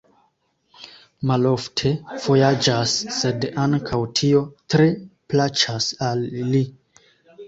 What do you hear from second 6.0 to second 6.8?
al li.